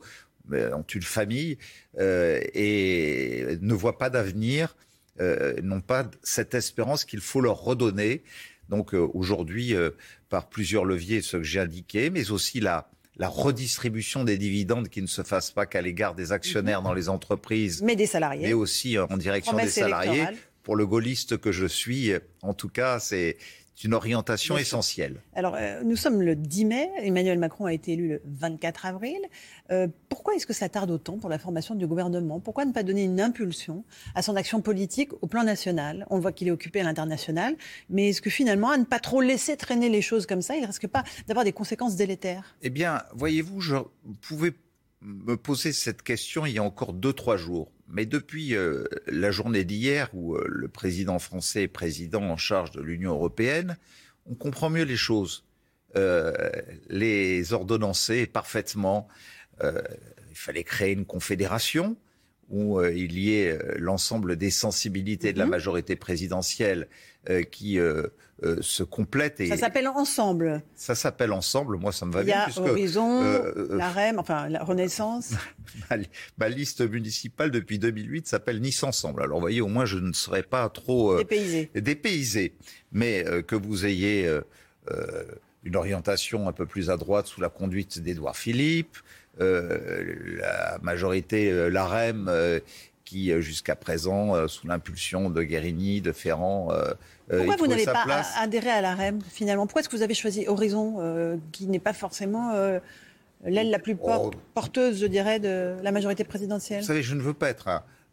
ont 0.51 0.85
une 0.93 1.03
famille 1.03 1.59
et 1.99 3.57
ne 3.61 3.73
voient 3.75 3.99
pas 3.99 4.09
d'avenir 4.09 4.75
euh, 4.75 4.93
n'ont 5.19 5.81
pas 5.81 6.09
cette 6.23 6.53
espérance 6.53 7.05
qu'il 7.05 7.21
faut 7.21 7.41
leur 7.41 7.61
redonner. 7.61 8.23
Donc 8.69 8.93
euh, 8.93 9.07
aujourd'hui, 9.13 9.75
euh, 9.75 9.91
par 10.29 10.49
plusieurs 10.49 10.85
leviers, 10.85 11.21
ce 11.21 11.37
que 11.37 11.43
j'ai 11.43 11.59
indiqué, 11.59 12.09
mais 12.09 12.31
aussi 12.31 12.59
la, 12.59 12.89
la 13.17 13.27
redistribution 13.27 14.23
des 14.23 14.37
dividendes 14.37 14.89
qui 14.89 15.01
ne 15.01 15.07
se 15.07 15.23
fasse 15.23 15.51
pas 15.51 15.65
qu'à 15.65 15.81
l'égard 15.81 16.15
des 16.15 16.31
actionnaires 16.31 16.81
mhm. 16.81 16.87
dans 16.87 16.93
les 16.93 17.09
entreprises, 17.09 17.81
mais 17.83 17.95
des 17.95 18.07
salariés, 18.07 18.47
mais 18.47 18.53
aussi 18.53 18.97
en 18.97 19.17
direction 19.17 19.55
des 19.55 19.67
salariés. 19.67 20.25
Pour 20.63 20.75
le 20.75 20.87
gaulliste 20.87 21.37
que 21.37 21.51
je 21.51 21.67
suis, 21.67 22.11
en 22.41 22.55
tout 22.55 22.69
cas, 22.69 22.99
c'est 22.99 23.37
une 23.83 23.93
orientation 23.93 24.57
essentielle. 24.57 25.21
Alors, 25.33 25.55
euh, 25.55 25.81
nous 25.83 25.95
sommes 25.95 26.21
le 26.21 26.35
10 26.35 26.65
mai. 26.65 26.89
Emmanuel 27.01 27.37
Macron 27.39 27.65
a 27.65 27.73
été 27.73 27.93
élu 27.93 28.07
le 28.07 28.21
24 28.25 28.85
avril. 28.85 29.19
Euh, 29.71 29.87
pourquoi 30.09 30.35
est-ce 30.35 30.47
que 30.47 30.53
ça 30.53 30.69
tarde 30.69 30.91
autant 30.91 31.17
pour 31.17 31.29
la 31.29 31.37
formation 31.37 31.75
du 31.75 31.85
gouvernement? 31.85 32.39
Pourquoi 32.39 32.65
ne 32.65 32.71
pas 32.71 32.83
donner 32.83 33.03
une 33.03 33.19
impulsion 33.19 33.83
à 34.15 34.21
son 34.21 34.35
action 34.35 34.61
politique 34.61 35.11
au 35.21 35.27
plan 35.27 35.43
national? 35.43 36.07
On 36.09 36.19
voit 36.19 36.31
qu'il 36.31 36.47
est 36.47 36.51
occupé 36.51 36.81
à 36.81 36.83
l'international. 36.83 37.55
Mais 37.89 38.09
est-ce 38.09 38.21
que 38.21 38.29
finalement, 38.29 38.69
à 38.69 38.77
ne 38.77 38.85
pas 38.85 38.99
trop 38.99 39.21
laisser 39.21 39.57
traîner 39.57 39.89
les 39.89 40.01
choses 40.01 40.25
comme 40.25 40.41
ça, 40.41 40.55
il 40.55 40.61
ne 40.61 40.67
risque 40.67 40.87
pas 40.87 41.03
d'avoir 41.27 41.43
des 41.43 41.53
conséquences 41.53 41.95
délétères? 41.95 42.55
Eh 42.61 42.69
bien, 42.69 43.03
voyez-vous, 43.13 43.59
je 43.59 43.75
pouvais 44.21 44.53
me 45.01 45.35
poser 45.37 45.73
cette 45.73 46.01
question 46.01 46.45
il 46.45 46.53
y 46.53 46.59
a 46.59 46.63
encore 46.63 46.93
deux, 46.93 47.13
trois 47.13 47.37
jours. 47.37 47.71
Mais 47.87 48.05
depuis 48.05 48.55
euh, 48.55 48.85
la 49.07 49.31
journée 49.31 49.63
d'hier, 49.63 50.09
où 50.13 50.35
euh, 50.35 50.45
le 50.47 50.67
président 50.67 51.19
français 51.19 51.63
est 51.63 51.67
président 51.67 52.23
en 52.23 52.37
charge 52.37 52.71
de 52.71 52.81
l'Union 52.81 53.11
européenne, 53.11 53.77
on 54.25 54.33
comprend 54.33 54.69
mieux 54.69 54.83
les 54.83 54.97
choses. 54.97 55.45
Euh, 55.95 56.33
les 56.89 57.53
ordonnancés 57.53 58.25
parfaitement. 58.25 59.07
il 59.61 60.35
fallait 60.35 60.65
créer 60.65 60.91
une 60.91 61.05
confédération 61.05 61.95
où 62.49 62.81
il 62.83 63.17
y 63.17 63.33
ait 63.33 63.57
l'ensemble 63.77 64.35
des 64.35 64.51
sensibilités 64.51 65.33
de 65.33 65.39
la 65.39 65.45
mhm. 65.45 65.51
majorité 65.51 65.95
présidentielle 65.95 66.87
qui 67.51 67.79
euh, 68.43 68.57
se 68.61 68.83
complètent. 68.83 69.39
Et 69.39 69.47
ça 69.47 69.55
s'appelle 69.55 69.87
Ensemble. 69.87 70.61
Ça 70.73 70.93
s'appelle 70.93 71.31
Ensemble. 71.31 71.77
Moi, 71.77 71.93
ça 71.93 72.05
me 72.05 72.11
va 72.11 72.21
bien. 72.21 72.45
Il 72.49 72.53
y 72.53 72.59
a 72.59 72.69
Horizon, 72.69 73.23
euh, 73.23 73.53
euh, 73.55 73.77
la 73.77 73.89
REM, 73.89 74.19
enfin 74.19 74.49
la 74.49 74.61
Renaissance. 74.61 75.31
ma, 76.37 76.49
liste 76.49 76.81
municipale 76.81 77.49
depuis 77.49 77.79
2008 77.79 78.27
s'appelle 78.27 78.59
Nice 78.59 78.83
Ensemble. 78.83 79.23
Alors, 79.23 79.37
vous 79.37 79.41
voyez, 79.41 79.61
au 79.61 79.69
moins, 79.69 79.85
je 79.85 79.99
ne 79.99 80.11
serais 80.11 80.43
pas 80.43 80.67
trop 80.67 81.17
dépaysé. 81.17 81.71
dépaysé. 81.75 82.53
Mais 82.91 83.23
que 83.47 83.55
vous 83.55 83.85
ayez 83.85 84.29
une 85.63 85.77
orientation 85.77 86.49
un 86.49 86.51
peu 86.51 86.65
plus 86.65 86.89
à 86.89 86.97
droite 86.97 87.27
sous 87.27 87.39
la 87.39 87.49
conduite 87.49 87.99
d'Édouard 87.99 88.35
Philippe, 88.35 88.97
la 89.39 90.77
majorité, 90.81 91.69
l'AREM 91.69 92.31
qui, 93.03 93.31
jusqu'à 93.41 93.75
présent, 93.75 94.47
sous 94.47 94.67
l'impulsion 94.67 95.29
de 95.29 95.43
Guérini, 95.43 96.01
de 96.01 96.11
Ferrand, 96.11 96.69
Pourquoi 97.29 97.55
vous 97.57 97.67
n'avez 97.67 97.85
pas 97.85 98.25
adhéré 98.39 98.69
à 98.69 98.81
la 98.81 98.95
REM, 98.95 99.19
finalement? 99.29 99.67
Pourquoi 99.67 99.81
est-ce 99.81 99.89
que 99.89 99.95
vous 99.95 100.03
avez 100.03 100.13
choisi 100.13 100.47
Horizon, 100.47 101.39
qui 101.51 101.67
n'est 101.67 101.79
pas 101.79 101.93
forcément 101.93 102.53
l'aile 103.45 103.69
la 103.69 103.79
plus 103.79 103.97
oh. 104.01 104.31
porteuse, 104.53 104.99
je 104.99 105.05
dirais, 105.05 105.39
de 105.39 105.75
la 105.81 105.91
majorité 105.91 106.23
présidentielle? 106.23 106.81
Vous 106.81 106.87
savez, 106.87 107.03
je 107.03 107.15
ne 107.15 107.21
veux 107.21 107.33
pas 107.33 107.49
être 107.49 107.67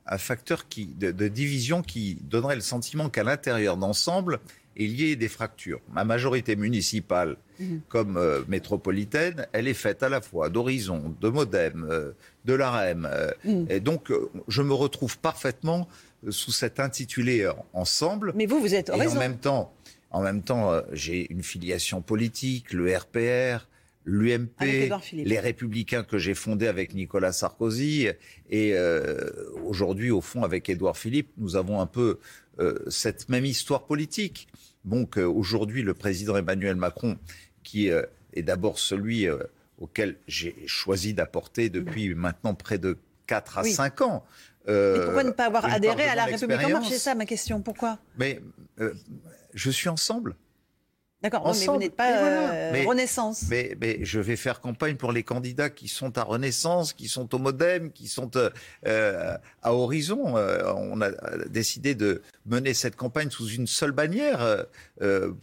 un, 0.06 0.18
facteur 0.18 0.68
qui, 0.68 0.86
de, 0.86 1.28
division 1.28 1.82
qui 1.82 2.18
donnerait 2.22 2.54
le 2.54 2.60
sentiment 2.60 3.08
qu'à 3.08 3.24
l'intérieur 3.24 3.76
d'ensemble, 3.76 4.40
il 4.76 5.00
y 5.00 5.10
ait 5.10 5.16
des 5.16 5.28
fractures. 5.28 5.80
Ma 5.92 6.04
majorité 6.04 6.56
municipale, 6.56 7.36
mhm. 7.58 7.80
comme 7.88 8.16
euh, 8.16 8.42
métropolitaine, 8.48 9.46
elle 9.52 9.68
est 9.68 9.74
faite 9.74 10.02
à 10.02 10.08
la 10.08 10.20
fois 10.20 10.48
d'Horizon, 10.48 11.14
de 11.20 11.28
Modem, 11.28 11.86
euh, 11.90 12.12
de 12.44 12.54
l'AREM. 12.54 13.08
Euh, 13.10 13.30
mhm. 13.44 13.66
Et 13.70 13.80
donc, 13.80 14.12
je 14.48 14.62
me 14.62 14.74
retrouve 14.74 15.18
parfaitement 15.18 15.88
sous 16.28 16.52
cet 16.52 16.80
intitulé 16.80 17.50
ensemble. 17.72 18.32
Mais 18.36 18.46
vous, 18.46 18.60
vous 18.60 18.74
êtes 18.74 18.90
Horizon. 18.90 19.14
Et 19.14 19.16
en 19.16 19.18
même 19.18 19.38
temps, 19.38 19.74
en 20.10 20.22
même 20.22 20.42
temps, 20.42 20.70
j'ai 20.92 21.30
une 21.32 21.42
filiation 21.42 22.02
politique, 22.02 22.72
le 22.72 22.96
RPR, 22.96 23.66
l'UMP, 24.04 24.90
les 25.12 25.38
Républicains 25.38 26.02
que 26.02 26.18
j'ai 26.18 26.34
fondés 26.34 26.66
avec 26.66 26.94
Nicolas 26.94 27.32
Sarkozy, 27.32 28.08
et 28.50 28.72
euh, 28.74 29.30
aujourd'hui, 29.64 30.10
au 30.10 30.20
fond, 30.20 30.42
avec 30.42 30.68
Édouard 30.68 30.96
Philippe, 30.96 31.30
nous 31.38 31.56
avons 31.56 31.80
un 31.80 31.86
peu 31.86 32.18
cette 32.88 33.28
même 33.28 33.44
histoire 33.44 33.87
politique. 33.87 34.49
Donc 34.85 35.16
aujourd'hui, 35.16 35.82
le 35.82 35.94
président 35.94 36.37
Emmanuel 36.37 36.76
Macron, 36.76 37.16
qui 37.62 37.90
euh, 37.90 38.02
est 38.35 38.42
d'abord 38.42 38.78
celui 38.78 39.26
auquel 39.78 40.16
j'ai 40.28 40.56
choisi 40.66 41.14
d'apporter 41.14 41.71
depuis 41.71 42.14
maintenant 42.14 42.54
près 42.54 42.78
de 42.78 42.99
4 43.26 43.59
à 43.59 43.64
5 43.64 44.00
ans. 44.02 44.25
Mais 44.66 45.00
pourquoi 45.04 45.25
ne 45.25 45.30
pas 45.30 45.47
avoir 45.47 45.64
adhéré 45.64 46.04
à 46.04 46.14
la 46.14 46.25
République 46.26 46.64
en 46.64 46.71
marche? 46.71 46.88
C'est 46.88 46.99
ça 46.99 47.14
ma 47.14 47.26
question. 47.26 47.62
Pourquoi? 47.62 47.99
Mais 48.16 48.40
je 49.54 49.71
suis 49.71 49.88
ensemble. 49.88 50.37
D'accord, 51.22 51.54
mais 51.54 51.66
vous 51.66 51.76
n'êtes 51.76 51.94
pas 51.94 52.10
euh, 52.10 52.84
Renaissance. 52.84 53.44
Mais, 53.48 53.76
mais, 53.80 53.98
je 54.02 54.18
vais 54.18 54.34
faire 54.34 54.60
campagne 54.60 54.96
pour 54.96 55.12
les 55.12 55.22
candidats 55.22 55.70
qui 55.70 55.86
sont 55.86 56.18
à 56.18 56.24
Renaissance, 56.24 56.92
qui 56.92 57.06
sont 57.06 57.32
au 57.32 57.38
Modem, 57.38 57.92
qui 57.92 58.08
sont 58.08 58.30
euh, 58.36 58.50
euh 58.86 59.36
à 59.62 59.74
Horizon. 59.74 60.36
Euh, 60.36 60.72
on 60.74 61.00
a 61.00 61.10
décidé 61.48 61.94
de 61.94 62.22
mener 62.46 62.74
cette 62.74 62.96
campagne 62.96 63.30
sous 63.30 63.48
une 63.48 63.68
seule 63.68 63.92
bannière 63.92 64.66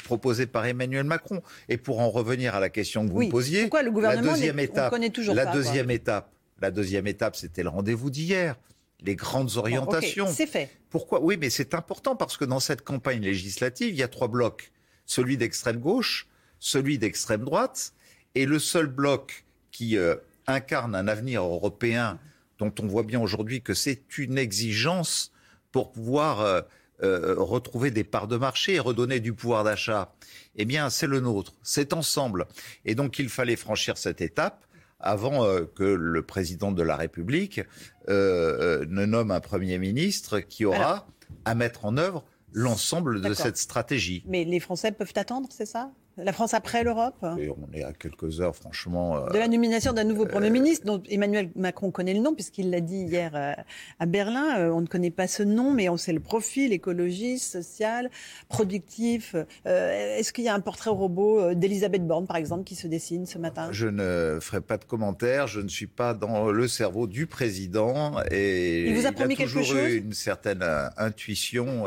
proposée 0.03 0.48
par 0.48 0.65
Emmanuel 0.65 1.05
Macron. 1.05 1.41
Et 1.69 1.77
pour 1.77 2.01
en 2.01 2.09
revenir 2.09 2.55
à 2.55 2.59
la 2.59 2.69
question 2.69 3.07
que 3.07 3.13
vous 3.13 3.21
me 3.21 3.29
posiez, 3.29 3.62
pourquoi 3.62 3.83
le 3.83 3.91
gouvernement 3.91 4.27
la 4.27 4.33
deuxième 4.33 4.59
étape, 4.59 4.93
toujours 5.13 5.36
la 5.36 5.45
pas, 5.45 5.53
deuxième 5.53 5.89
étape, 5.91 6.29
la 6.62 6.71
deuxième 6.71 7.07
étape, 7.07 7.38
c'était 7.38 7.63
le 7.63 7.69
rendez-vous 7.69 8.09
d'hier 8.09 8.55
les 9.01 9.15
grandes 9.15 9.55
orientations. 9.55 10.27
c'est 10.27 10.45
fait. 10.45 10.69
Pourquoi? 10.89 11.21
Oui, 11.21 11.38
mais 11.39 11.50
c'est 11.50 11.74
important 11.74 12.17
parce 12.17 12.36
que 12.36 12.43
dans 12.43 12.59
cette 12.59 12.81
campagne 12.81 13.21
législative, 13.21 13.89
il 13.89 13.95
y 13.95 14.03
a 14.03 14.09
trois 14.09 14.27
blocs 14.27 14.74
celui 15.10 15.38
d'extrême 15.38 15.80
gauche, 15.80 16.28
celui 16.60 17.00
d'extrême 17.00 17.44
droite, 17.44 17.94
et 18.36 18.46
le 18.46 18.60
seul 18.60 18.86
bloc 18.86 19.44
qui 19.72 19.98
euh, 19.98 20.16
incarne 20.46 20.94
un 20.94 21.08
avenir 21.08 21.42
européen 21.42 22.20
dont 22.60 22.72
on 22.80 22.86
voit 22.86 23.01
bien 23.01 23.20
aujourd'hui 23.20 23.63
que 23.63 23.74
c'est 23.74 24.20
une 24.20 24.38
exigence 24.38 25.32
pour 25.72 25.92
pouvoir 25.92 26.42
euh, 26.42 26.62
euh, 27.01 27.34
retrouver 27.39 27.89
des 27.89 28.04
parts 28.04 28.28
de 28.28 28.38
marché 28.38 28.75
et 28.75 28.80
redonner 28.80 29.20
du 29.20 29.34
pouvoir 29.34 29.63
d'achat, 29.63 30.13
eh 30.56 30.66
bien 30.66 30.92
c'est 30.92 31.08
le 31.08 31.22
nôtre, 31.22 31.56
c'est 31.63 31.94
ensemble. 31.94 32.46
Et 32.86 32.94
donc 32.94 33.18
il 33.18 33.30
fallait 33.30 33.56
franchir 33.56 33.98
cette 33.98 34.22
étape 34.22 34.63
avant 35.00 35.44
que 35.75 35.84
le 35.84 36.22
président 36.22 36.74
de 36.74 36.84
la 36.84 36.98
République 36.98 37.62
ne 38.10 39.06
nomme 39.06 39.32
un 39.32 39.39
Premier 39.39 39.78
ministre 39.78 40.42
qui 40.42 40.66
aura 40.66 41.08
à 41.46 41.56
mettre 41.56 41.86
en 41.86 41.96
œuvre 41.96 42.25
l'ensemble 42.51 43.22
de 43.22 43.34
cette 43.34 43.58
stratégie. 43.58 44.24
Mais 44.25 44.44
les 44.44 44.60
Français 44.60 44.91
peuvent 44.91 45.13
attendre, 45.15 45.50
c'est 45.51 45.65
ça? 45.65 45.91
La 46.24 46.34
France 46.34 46.54
après 46.54 46.84
l'Europe? 46.84 47.16
On 47.22 47.74
est 47.74 47.84
à 47.84 47.94
quelques 47.94 48.42
heures, 48.42 48.56
franchement. 48.56 49.18
Euh, 49.18 49.30
de 49.30 49.38
la 49.38 49.48
nomination 49.48 49.94
d'un 49.94 50.04
nouveau 50.04 50.26
Premier 50.26 50.48
euh, 50.48 50.52
ministre, 50.52 50.86
dont 50.86 51.02
Emmanuel 51.10 51.50
Macron 51.56 51.92
connaît 51.92 52.14
le 52.14 52.20
nom, 52.20 52.34
puisqu'il 52.34 52.70
l'a 52.70 52.82
dit 52.82 53.04
hier 53.04 53.32
euh, 53.36 53.54
à 54.00 54.06
Berlin. 54.06 54.72
on 54.72 54.82
ne 54.82 54.88
connaît 54.88 55.12
pas 55.12 55.28
ce 55.28 55.44
nom, 55.44 55.74
mais 55.74 55.90
on 55.90 55.98
sait 55.98 56.14
le 56.14 56.20
profil 56.20 56.74
écologiste, 56.74 57.52
social, 57.52 58.10
productif. 58.48 59.36
Est-ce 59.66 60.34
qu'il 60.34 60.44
y 60.44 60.50
a 60.50 60.54
un 60.54 60.60
portrait 60.60 60.90
au 60.90 60.96
robot 60.96 61.54
d'Elisabeth 61.54 62.06
Borne, 62.06 62.28
par 62.28 62.38
exemple, 62.38 62.64
qui 62.64 62.76
se 62.76 62.88
dessine 62.88 63.26
ce 63.26 63.38
matin? 63.38 63.70
Je 63.72 63.88
ne 63.88 64.40
ferai 64.42 64.62
pas 64.62 64.78
de 64.78 64.86
commentaires. 64.86 65.48
Je 65.48 65.62
ne 65.62 65.68
suis 65.68 65.88
pas 65.88 66.14
dans 66.14 66.52
le 66.52 66.68
cerveau 66.68 67.08
du 67.08 67.28
président. 67.28 68.14
Et 68.32 68.90
il 68.90 68.96
vous 68.96 69.06
a 69.06 69.12
promis 69.12 69.36
quelque 69.36 69.50
chose 69.50 69.72
eu 69.72 69.98
une 69.98 70.14
certaine 70.14 70.64
intuition. 70.98 71.86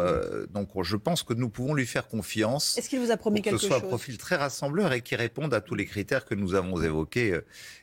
donc 0.53 0.69
je 0.83 0.97
pense 0.97 1.23
que 1.23 1.35
nous 1.35 1.49
pouvons 1.49 1.75
lui 1.75 1.87
faire 1.87 2.09
confiance. 2.09 2.79
Est-ce 2.79 2.89
qu'il 2.89 3.01
vous 3.01 3.11
a 3.11 3.17
promis 3.17 3.43
quelque 3.43 3.59
chose? 3.59 3.83
Très 4.23 4.37
rassembleur 4.37 4.93
et 4.93 5.03
qui 5.03 5.17
répondent 5.17 5.53
à 5.53 5.61
tous 5.61 5.75
les 5.75 5.85
critères 5.85 6.25
que 6.25 6.35
nous 6.35 6.55
avons 6.55 6.81
évoqués. 6.81 7.39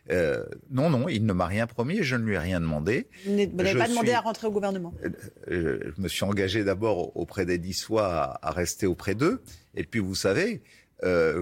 Euh, 0.09 0.43
non, 0.71 0.89
non, 0.89 1.09
il 1.09 1.25
ne 1.25 1.33
m'a 1.33 1.45
rien 1.45 1.67
promis 1.67 1.99
et 1.99 2.03
je 2.03 2.15
ne 2.15 2.23
lui 2.23 2.35
ai 2.35 2.39
rien 2.39 2.61
demandé. 2.61 3.07
Vous 3.25 3.35
n'avez 3.35 3.77
pas 3.77 3.87
demandé 3.87 4.13
à 4.13 4.21
rentrer 4.21 4.47
au 4.47 4.51
gouvernement 4.51 4.93
euh, 5.03 5.09
euh, 5.51 5.93
Je 5.95 6.01
me 6.01 6.07
suis 6.07 6.23
engagé 6.23 6.63
d'abord 6.63 7.15
auprès 7.17 7.45
des 7.45 7.59
Niçois 7.59 8.39
à, 8.41 8.51
rester 8.51 8.87
auprès 8.87 9.15
d'eux. 9.15 9.41
Et 9.75 9.83
puis, 9.83 9.99
vous 9.99 10.15
savez, 10.15 10.61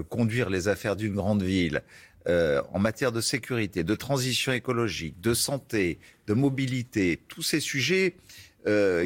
conduire 0.10 0.50
les 0.50 0.68
affaires 0.68 0.96
d'une 0.96 1.16
grande 1.16 1.44
ville, 1.44 1.82
en 2.28 2.80
matière 2.80 3.12
de 3.12 3.22
sécurité, 3.22 3.84
de 3.84 3.96
transition 3.96 4.52
écologique, 4.52 5.20
de 5.22 5.34
santé, 5.34 6.00
de 6.28 6.34
mobilité, 6.34 7.22
tous 7.28 7.42
ces 7.42 7.60
sujets 7.60 8.16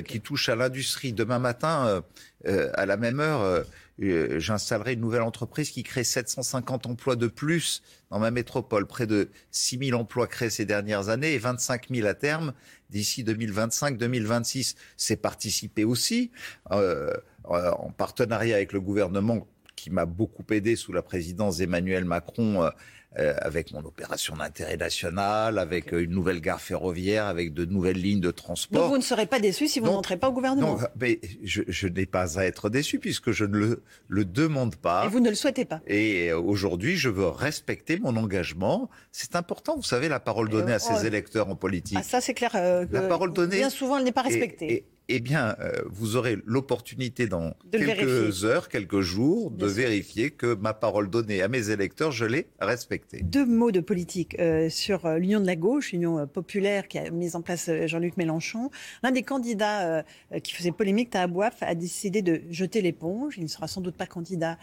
qui 0.05 0.21
touchent 0.21 0.50
à 0.50 0.55
l'industrie. 0.55 1.13
Demain 1.13 1.39
matin, 1.39 2.03
à 2.45 2.86
la 2.86 2.98
même 2.98 3.19
heure, 3.19 3.63
euh, 4.10 4.39
j'installerai 4.39 4.93
une 4.93 5.01
nouvelle 5.01 5.22
entreprise 5.22 5.70
qui 5.70 5.84
crée 5.84 6.03
750 6.03 6.88
emplois 6.88 7.15
de 7.15 7.27
plus 7.27 7.84
dans 8.10 8.20
ma 8.20 8.31
métropole, 8.31 8.88
près 8.88 9.05
de 9.05 9.29
6 9.51 9.89
000 9.89 10.00
emplois 10.00 10.27
créés 10.27 10.50
ces 10.50 10.65
dernières 10.65 11.10
années 11.10 11.34
et 11.34 11.38
25 11.38 11.89
000 11.89 12.08
à 12.08 12.13
terme 12.13 12.53
d'ici 12.89 13.24
2025-2026. 13.24 14.75
C'est 14.98 15.17
participer 15.17 15.84
aussi, 15.84 16.31
euh, 16.72 17.13
en 17.46 17.91
partenariat 17.91 18.55
avec 18.55 18.74
le 18.74 18.81
gouvernement 18.81 19.48
qui 19.81 19.89
m'a 19.89 20.05
beaucoup 20.05 20.45
aidé 20.51 20.75
sous 20.75 20.93
la 20.93 21.01
présidence 21.01 21.57
d'Emmanuel 21.57 22.05
Macron, 22.05 22.63
euh, 22.63 22.69
euh, 23.17 23.33
avec 23.41 23.73
mon 23.73 23.83
opération 23.83 24.35
d'intérêt 24.35 24.77
national, 24.77 25.57
avec 25.57 25.91
euh, 25.91 26.03
une 26.03 26.11
nouvelle 26.11 26.39
gare 26.39 26.61
ferroviaire, 26.61 27.25
avec 27.25 27.53
de 27.53 27.65
nouvelles 27.65 27.97
lignes 27.97 28.21
de 28.21 28.29
transport. 28.29 28.83
Donc 28.83 28.91
vous 28.91 28.97
ne 28.97 29.03
serez 29.03 29.25
pas 29.25 29.39
déçu 29.39 29.67
si 29.67 29.79
vous 29.79 29.88
n'entrez 29.88 30.17
pas 30.17 30.29
au 30.29 30.33
gouvernement? 30.33 30.77
Non, 30.77 30.88
mais 31.00 31.19
je, 31.43 31.88
n'ai 31.88 32.05
pas 32.05 32.39
à 32.39 32.45
être 32.45 32.69
déçu 32.69 33.00
puisque 33.00 33.31
je 33.31 33.43
ne 33.43 33.57
le, 33.57 33.83
le 34.07 34.23
demande 34.23 34.75
pas. 34.75 35.05
Et 35.05 35.09
vous 35.09 35.19
ne 35.19 35.29
le 35.29 35.35
souhaitez 35.35 35.65
pas? 35.65 35.81
Et 35.88 36.31
aujourd'hui, 36.31 36.95
je 36.95 37.09
veux 37.09 37.27
respecter 37.27 37.97
mon 37.97 38.15
engagement. 38.17 38.88
C'est 39.11 39.35
important, 39.35 39.75
vous 39.75 39.83
savez, 39.83 40.07
la 40.07 40.19
parole 40.19 40.50
donnée 40.50 40.73
à 40.73 40.79
ses 40.79 41.07
électeurs 41.07 41.50
en 41.50 41.55
politique. 41.55 41.97
Ah, 42.00 42.03
ça, 42.03 42.21
c'est 42.21 42.35
clair. 42.35 42.51
la 42.53 43.01
parole 43.01 43.33
donnée. 43.33 43.57
Bien 43.57 43.71
souvent, 43.71 43.97
elle 43.97 44.05
n'est 44.05 44.11
pas 44.11 44.21
respectée 44.21 44.85
eh 45.10 45.20
bien, 45.20 45.55
euh, 45.60 45.74
vous 45.89 46.15
aurez 46.15 46.38
l'opportunité 46.46 47.27
dans 47.27 47.53
quelques 47.72 48.46
heures, 48.46 48.70
quelques 48.70 49.01
jours, 49.01 49.51
de 49.51 49.65
vérifier 49.65 50.31
que 50.31 50.53
ma 50.55 50.74
parole 50.74 51.10
donnée 51.10 51.41
à 51.41 51.48
mes 51.48 51.70
électeurs, 51.70 52.12
je 52.12 52.25
l'ai 52.25 52.48
respectée. 52.60 53.22
Deux 53.22 53.46
mots 53.46 53.72
de 53.72 53.81
politique 53.81 54.39
euh, 54.39 54.70
sur 54.70 55.05
euh, 55.05 55.17
l'Union 55.17 55.41
de 55.41 55.46
la 55.46 55.55
gauche, 55.55 55.91
l'Union 55.91 56.25
populaire 56.27 56.88
qui 56.88 56.98
a 56.98 57.10
mis 57.10 57.36
en 57.36 57.41
place 57.41 57.70
Jean-Luc 57.86 58.15
Mélenchon. 58.17 58.70
L'un 59.03 59.12
des 59.12 59.24
candidats 59.24 60.03
qui 60.43 60.53
faisait 60.53 60.72
polémique, 60.72 61.10
Tahabouaf, 61.10 61.58
a 61.62 61.75
décidé 61.75 62.22
de 62.22 62.41
jeter 62.50 62.81
l'éponge. 62.81 63.38
Il 63.38 63.43
ne 63.43 63.50
sera 63.50 63.67
sans 63.67 63.81
doute 63.81 63.96
pas 63.96 64.05
candidat 64.05 64.58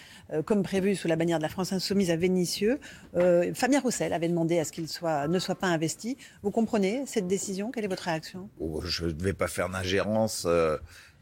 comme 0.44 0.62
prévu 0.62 0.94
sous 0.94 1.08
la 1.08 1.16
bannière 1.16 1.38
de 1.38 1.42
la 1.42 1.48
France 1.48 1.72
insoumise 1.72 2.10
à 2.10 2.16
Vénissieux. 2.16 2.78
Fabien 3.54 3.80
Roussel 3.80 4.12
avait 4.12 4.28
demandé 4.28 4.58
à 4.58 4.64
ce 4.64 4.72
qu'il 4.72 4.84
ne 4.84 5.38
soit 5.38 5.54
pas 5.54 5.66
investi. 5.66 6.16
Vous 6.42 6.50
comprenez 6.50 7.04
cette 7.06 7.26
décision? 7.26 7.70
Quelle 7.70 7.84
est 7.84 7.88
votre 7.88 8.04
réaction? 8.04 8.48
Oh, 8.60 8.80
Je 8.84 9.06
ne 9.06 9.22
vais 9.22 9.32
pas 9.32 9.48
faire 9.48 9.68
d'ingérence 9.68 10.27
euh, 10.46 10.78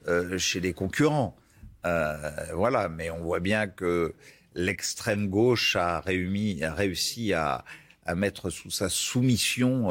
euh, 0.08 0.38
chez 0.38 0.60
les 0.60 0.72
concurrents. 0.72 1.36
Euh, 1.84 2.16
voilà, 2.54 2.88
mais 2.88 3.10
on 3.10 3.20
voit 3.20 3.40
bien 3.40 3.66
que 3.66 4.14
l'extrême 4.54 5.28
gauche 5.28 5.76
a, 5.76 6.00
réussi 6.00 7.32
à, 7.32 7.64
mettre 8.14 8.50
sous 8.50 8.70
sa 8.70 8.88
soumission 8.88 9.90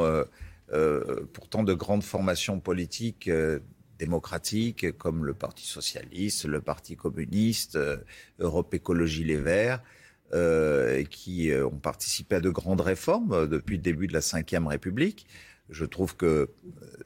pourtant 1.34 1.62
de 1.62 1.74
grandes 1.74 2.02
formations 2.02 2.60
politiques 2.60 3.30
démocratiques 3.98 4.96
comme 4.96 5.24
le 5.24 5.34
Parti 5.34 5.66
socialiste, 5.66 6.46
le 6.46 6.60
Parti 6.60 6.96
communiste, 6.96 7.78
Europe 8.38 8.72
Écologie 8.74 9.24
Les 9.24 9.36
Verts, 9.36 9.82
qui 11.10 11.52
ont 11.52 11.78
participé 11.78 12.36
à 12.36 12.40
de 12.40 12.50
grandes 12.50 12.80
réformes 12.80 13.46
depuis 13.46 13.76
le 13.76 13.82
début 13.82 14.06
de 14.06 14.14
la 14.14 14.20
Ve 14.20 14.66
République. 14.66 15.26
Je 15.68 15.84
trouve 15.84 16.16
que 16.16 16.50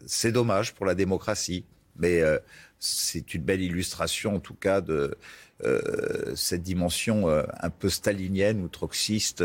c'est 0.07 0.33
dommage 0.33 0.75
pour 0.75 0.87
la 0.87 0.95
démocratie. 0.95 1.65
Mais 2.01 2.21
euh, 2.21 2.39
c'est 2.79 3.35
une 3.35 3.43
belle 3.43 3.63
illustration, 3.63 4.37
en 4.37 4.41
tout 4.41 4.55
cas, 4.55 4.81
de 4.81 5.17
euh, 5.65 6.35
cette 6.35 6.63
dimension 6.63 7.29
euh, 7.29 7.43
un 7.61 7.71
peu 7.71 7.89
stalinienne 7.89 8.63
ou 8.63 8.69
troxiste 8.69 9.45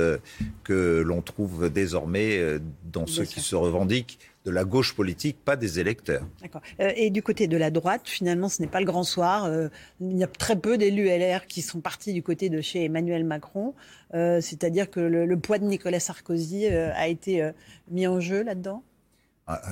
que 0.64 1.02
l'on 1.02 1.22
trouve 1.22 1.70
désormais 1.70 2.60
dans 2.92 3.06
ceux 3.06 3.26
qui 3.26 3.42
se 3.42 3.56
revendiquent 3.56 4.20
de 4.46 4.52
la 4.52 4.64
gauche 4.64 4.94
politique, 4.94 5.38
pas 5.44 5.56
des 5.56 5.80
électeurs. 5.80 6.26
D'accord. 6.42 6.62
Euh, 6.80 6.92
et 6.96 7.10
du 7.10 7.24
côté 7.24 7.48
de 7.48 7.58
la 7.58 7.72
droite, 7.72 8.04
finalement, 8.06 8.48
ce 8.48 8.62
n'est 8.62 8.68
pas 8.68 8.80
le 8.80 8.86
grand 8.86 9.04
soir. 9.04 9.46
Euh, 9.46 9.70
il 10.00 10.18
y 10.18 10.24
a 10.24 10.28
très 10.28 10.56
peu 10.56 10.78
d'élus 10.78 11.08
LR 11.08 11.48
qui 11.48 11.62
sont 11.62 11.82
partis 11.82 12.14
du 12.14 12.22
côté 12.22 12.50
de 12.50 12.62
chez 12.62 12.86
Emmanuel 12.86 13.24
Macron. 13.24 13.74
Euh, 14.14 14.40
c'est-à-dire 14.42 14.90
que 14.90 15.00
le, 15.00 15.40
poids 15.40 15.58
de 15.58 15.66
Nicolas 15.66 16.00
Sarkozy 16.00 16.68
a 16.68 17.08
été 17.08 17.52
mis 17.90 18.08
en 18.08 18.20
jeu 18.20 18.44
là-dedans? 18.44 18.84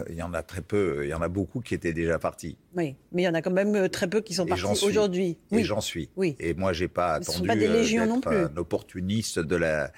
Il 0.10 0.16
y 0.16 0.22
en 0.22 0.34
a 0.34 0.44
très 0.44 0.62
peu, 0.62 1.02
il 1.04 1.10
y 1.10 1.14
en 1.14 1.22
a 1.22 1.28
beaucoup 1.28 1.62
qui 1.62 1.74
étaient 1.74 1.94
déjà 1.94 2.20
partis. 2.20 2.58
Oui, 2.76 2.96
mais 3.12 3.24
il 3.24 3.26
y 3.26 3.28
en 3.28 3.34
a 3.34 3.42
quand 3.42 3.52
même 3.52 3.90
très 3.90 4.08
peu 4.08 4.22
qui 4.22 4.34
sont 4.34 4.46
partis 4.46 4.86
aujourd'hui. 4.86 5.38
Oui. 5.52 5.62
Et 5.62 5.64
j'en 5.64 5.82
suis. 5.82 6.10
Oui. 6.16 6.36
Et 6.40 6.54
moi, 6.54 6.74
j'ai 6.74 6.88
pas 6.88 7.16
attendu 7.16 7.48
pas 7.48 7.56
des 7.56 7.68
légions 7.68 8.06
non 8.06 8.22
plus. 8.22 8.36
un 8.36 8.58
opportuniste 8.58 9.40
de 9.40 9.56
la 9.56 9.92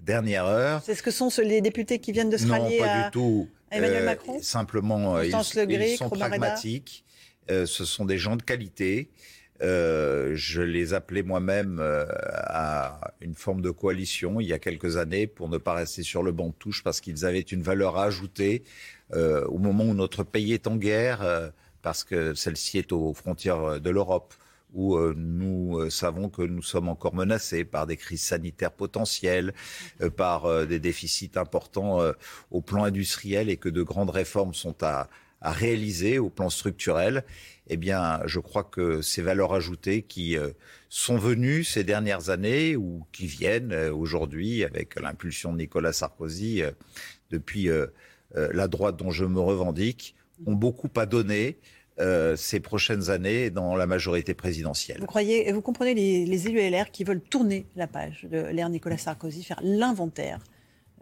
dernière 0.00 0.46
heure. 0.46 0.82
C'est 0.84 0.94
ce 0.94 1.02
que 1.02 1.10
sont 1.10 1.30
les 1.42 1.60
députés 1.60 1.98
qui 1.98 2.12
viennent 2.12 2.30
de 2.30 2.36
se 2.36 2.46
rallier 2.48 2.80
Non, 2.80 2.86
pas 2.86 3.04
du 3.04 3.10
tout. 3.12 3.48
Emmanuel 3.70 4.02
euh, 4.02 4.06
Macron? 4.06 4.38
Simplement, 4.42 5.16
euh, 5.16 5.24
ils, 5.24 5.34
ils, 5.70 5.96
sont 5.96 6.10
pragmatiques. 6.10 7.04
Euh, 7.50 7.66
ce 7.66 7.84
sont 7.84 8.04
des 8.04 8.18
gens 8.18 8.36
de 8.36 8.42
qualité. 8.42 9.10
Euh, 9.62 10.32
je 10.34 10.62
les 10.62 10.94
appelais 10.94 11.22
moi-même 11.22 11.80
euh, 11.80 12.06
à 12.46 13.12
une 13.20 13.34
forme 13.34 13.60
de 13.60 13.70
coalition 13.70 14.40
il 14.40 14.46
y 14.46 14.54
a 14.54 14.58
quelques 14.58 14.96
années 14.96 15.26
pour 15.26 15.50
ne 15.50 15.58
pas 15.58 15.74
rester 15.74 16.02
sur 16.02 16.22
le 16.22 16.32
banc 16.32 16.48
de 16.48 16.54
touche 16.54 16.82
parce 16.82 17.02
qu'ils 17.02 17.26
avaient 17.26 17.40
une 17.40 17.62
valeur 17.62 17.98
ajoutée 17.98 18.62
euh, 19.12 19.44
au 19.48 19.58
moment 19.58 19.84
où 19.84 19.92
notre 19.92 20.24
pays 20.24 20.54
est 20.54 20.66
en 20.66 20.76
guerre 20.76 21.52
parce 21.82 22.04
que 22.04 22.34
celle-ci 22.34 22.78
est 22.78 22.92
aux 22.92 23.12
frontières 23.12 23.80
de 23.80 23.90
l'Europe 23.90 24.32
où 24.72 24.96
nous 25.16 25.90
savons 25.90 26.28
que 26.28 26.42
nous 26.42 26.62
sommes 26.62 26.88
encore 26.88 27.14
menacés 27.14 27.64
par 27.64 27.88
des 27.88 27.96
crises 27.96 28.22
sanitaires 28.22 28.70
potentielles, 28.70 29.52
par 30.16 30.64
des 30.66 30.78
déficits 30.78 31.32
importants 31.34 31.98
au 32.52 32.60
plan 32.60 32.84
industriel 32.84 33.50
et 33.50 33.56
que 33.56 33.68
de 33.68 33.82
grandes 33.82 34.10
réformes 34.10 34.54
sont 34.54 34.76
à, 34.84 35.08
à 35.40 35.52
réaliser 35.52 36.18
au 36.18 36.28
plan 36.28 36.50
structurel, 36.50 37.24
eh 37.68 37.76
bien, 37.76 38.20
je 38.26 38.40
crois 38.40 38.64
que 38.64 39.00
ces 39.00 39.22
valeurs 39.22 39.54
ajoutées 39.54 40.02
qui 40.02 40.36
sont 40.88 41.16
venues 41.16 41.62
ces 41.62 41.84
dernières 41.84 42.30
années 42.30 42.76
ou 42.76 43.04
qui 43.12 43.26
viennent 43.26 43.72
aujourd'hui 43.72 44.64
avec 44.64 45.00
l'impulsion 45.00 45.52
de 45.52 45.58
Nicolas 45.58 45.92
Sarkozy 45.92 46.62
depuis 47.30 47.68
la 48.34 48.68
droite 48.68 48.96
dont 48.96 49.12
je 49.12 49.24
me 49.24 49.38
revendique, 49.38 50.16
ont 50.46 50.54
beaucoup 50.54 50.90
à 50.96 51.06
donner. 51.06 51.58
Euh, 52.00 52.34
ces 52.34 52.60
prochaines 52.60 53.10
années 53.10 53.50
dans 53.50 53.76
la 53.76 53.86
majorité 53.86 54.32
présidentielle. 54.32 55.00
Vous 55.00 55.06
croyez, 55.06 55.52
vous 55.52 55.60
comprenez 55.60 55.92
les, 55.92 56.24
les 56.24 56.46
élus 56.46 56.58
LR 56.58 56.90
qui 56.90 57.04
veulent 57.04 57.20
tourner 57.20 57.66
la 57.76 57.86
page 57.86 58.26
de 58.30 58.38
l'ère 58.38 58.70
Nicolas 58.70 58.96
Sarkozy, 58.96 59.44
faire 59.44 59.60
l'inventaire 59.62 60.38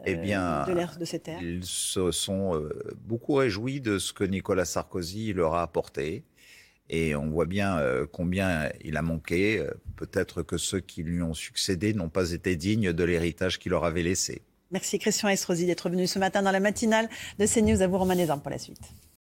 eh 0.04 0.16
bien, 0.16 0.64
de 0.66 0.72
l'ère 0.72 0.96
de 0.96 1.04
cette 1.04 1.28
ère 1.28 1.42
Ils 1.42 1.64
se 1.64 2.10
sont 2.12 2.54
euh, 2.54 2.70
beaucoup 3.06 3.34
réjouis 3.34 3.80
de 3.80 3.98
ce 3.98 4.12
que 4.12 4.24
Nicolas 4.24 4.64
Sarkozy 4.64 5.32
leur 5.32 5.54
a 5.54 5.62
apporté. 5.62 6.24
Et 6.90 7.14
on 7.14 7.28
voit 7.28 7.46
bien 7.46 7.78
euh, 7.78 8.06
combien 8.10 8.70
il 8.82 8.96
a 8.96 9.02
manqué. 9.02 9.64
Peut-être 9.96 10.42
que 10.42 10.56
ceux 10.56 10.80
qui 10.80 11.02
lui 11.02 11.20
ont 11.22 11.34
succédé 11.34 11.92
n'ont 11.92 12.08
pas 12.08 12.32
été 12.32 12.56
dignes 12.56 12.92
de 12.92 13.04
l'héritage 13.04 13.58
qu'il 13.58 13.70
leur 13.70 13.84
avait 13.84 14.02
laissé. 14.02 14.42
Merci 14.70 14.98
Christian 14.98 15.28
Estrosi 15.28 15.66
d'être 15.66 15.88
venu 15.88 16.06
ce 16.06 16.18
matin 16.18 16.42
dans 16.42 16.52
la 16.52 16.60
matinale 16.60 17.08
de 17.38 17.46
CNews. 17.46 17.82
À 17.82 17.86
vous 17.86 17.98
Romain 17.98 18.38
pour 18.38 18.50
la 18.50 18.58
suite. 18.58 18.90